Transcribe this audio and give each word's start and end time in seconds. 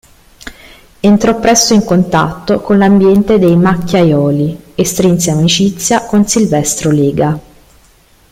Entrò 0.99 1.39
presto 1.39 1.75
in 1.75 1.83
contatto 1.85 2.59
con 2.61 2.79
l'ambiente 2.79 3.37
dei 3.37 3.55
Macchiaioli 3.55 4.71
e 4.73 4.83
strinse 4.83 5.29
amicizia 5.29 6.07
con 6.07 6.27
Silvestro 6.27 6.89
Lega. 6.89 7.39